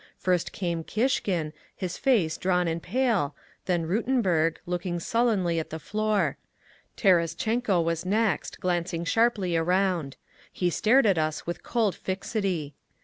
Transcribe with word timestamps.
First 0.17 0.51
came 0.51 0.83
Kishkin, 0.83 1.53
his 1.75 1.95
face 1.95 2.35
drawn 2.39 2.67
and 2.67 2.81
pale, 2.81 3.35
then 3.67 3.85
Rutenberg, 3.85 4.57
looking 4.65 4.99
sullenly 4.99 5.59
at 5.59 5.69
the 5.69 5.77
floor; 5.77 6.37
Terestchenko 6.97 7.79
was 7.83 8.03
next, 8.03 8.59
glancing 8.59 9.05
sharply 9.05 9.55
around; 9.55 10.17
he 10.51 10.71
stared 10.71 11.05
at 11.05 11.19
us 11.19 11.45
with 11.45 11.61
cold 11.61 11.93
fixity…. 11.93 12.73